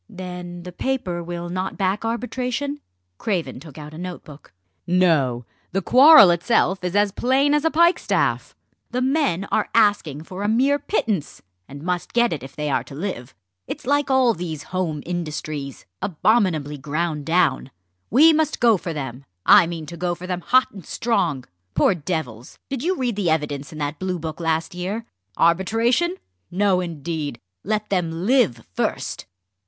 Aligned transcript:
"Then 0.09 0.63
the 0.63 0.71
paper 0.71 1.21
will 1.21 1.47
not 1.47 1.77
back 1.77 2.03
arbitration?" 2.03 2.79
Craven 3.19 3.59
took 3.59 3.77
out 3.77 3.93
a 3.93 3.99
note 3.99 4.23
book. 4.23 4.51
"No! 4.87 5.45
The 5.73 5.83
quarrel 5.83 6.31
itself 6.31 6.83
is 6.83 6.95
as 6.95 7.11
plain 7.11 7.53
as 7.53 7.65
a 7.65 7.69
pikestaff. 7.69 8.55
The 8.89 9.03
men 9.03 9.45
are 9.51 9.69
asking 9.75 10.23
for 10.23 10.41
a 10.41 10.47
mere 10.49 10.79
pittance, 10.79 11.43
and 11.67 11.83
must 11.83 12.13
get 12.13 12.33
it 12.33 12.41
if 12.41 12.55
they 12.55 12.67
are 12.71 12.83
to 12.85 12.95
live. 12.95 13.35
It's 13.67 13.85
like 13.85 14.09
all 14.09 14.33
these 14.33 14.63
home 14.73 15.03
industries, 15.05 15.85
abominably 16.01 16.79
ground 16.79 17.27
down. 17.27 17.69
We 18.09 18.33
must 18.33 18.59
go 18.59 18.77
for 18.77 18.93
them! 18.93 19.25
I 19.45 19.67
mean 19.67 19.85
to 19.85 19.97
go 19.97 20.15
for 20.15 20.25
them 20.25 20.41
hot 20.41 20.71
and 20.71 20.83
strong. 20.83 21.43
Poor 21.75 21.93
devils! 21.93 22.57
did 22.71 22.81
you 22.81 22.95
read 22.97 23.15
the 23.15 23.29
evidence 23.29 23.71
in 23.71 23.77
that 23.77 23.99
Bluebook 23.99 24.39
last 24.39 24.73
year? 24.73 25.05
Arbitration? 25.37 26.15
no, 26.49 26.79
indeed! 26.81 27.39
let 27.63 27.89
them 27.89 28.25
live 28.25 28.65
first!" 28.73 29.27